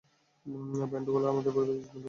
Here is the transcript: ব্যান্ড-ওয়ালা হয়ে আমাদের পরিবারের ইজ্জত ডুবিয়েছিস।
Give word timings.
ব্যান্ড-ওয়ালা 0.91 1.25
হয়ে 1.25 1.33
আমাদের 1.33 1.51
পরিবারের 1.53 1.75
ইজ্জত 1.75 1.87
ডুবিয়েছিস। 1.87 1.99